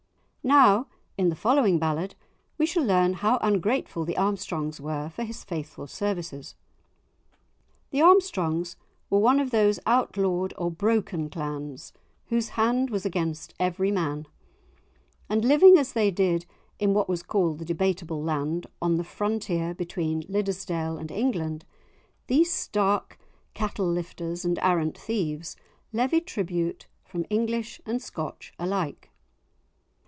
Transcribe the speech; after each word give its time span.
Now 0.43 0.87
in 1.19 1.29
the 1.29 1.35
following 1.35 1.77
ballad 1.77 2.15
we 2.57 2.65
shall 2.65 2.83
learn 2.83 3.13
how 3.13 3.37
ungrateful 3.43 4.05
the 4.05 4.17
Armstrongs 4.17 4.81
were 4.81 5.07
for 5.07 5.23
his 5.23 5.43
faithful 5.43 5.85
services. 5.85 6.55
The 7.91 8.01
Armstrongs 8.01 8.75
were 9.11 9.19
one 9.19 9.39
of 9.39 9.51
those 9.51 9.79
outlawed 9.85 10.55
or 10.57 10.71
broken 10.71 11.29
clans, 11.29 11.93
whose 12.29 12.49
hand 12.49 12.89
was 12.89 13.05
against 13.05 13.53
every 13.59 13.91
man, 13.91 14.27
and 15.29 15.45
living 15.45 15.77
as 15.77 15.93
they 15.93 16.09
did 16.09 16.47
in 16.79 16.95
what 16.95 17.07
was 17.07 17.21
called 17.21 17.59
the 17.59 17.65
Debateable 17.73 18.21
Land, 18.23 18.65
on 18.81 18.97
the 18.97 19.03
frontier 19.03 19.75
between 19.75 20.23
Liddesdale 20.27 20.97
and 20.97 21.11
England, 21.11 21.65
these 22.25 22.51
stark 22.51 23.19
cattle 23.53 23.87
lifters 23.87 24.43
and 24.43 24.57
arrant 24.63 24.97
thieves 24.97 25.55
levied 25.93 26.25
tribute 26.25 26.87
from 27.03 27.27
English 27.29 27.79
and 27.85 28.01
Scotch 28.01 28.53
alike. 28.57 29.09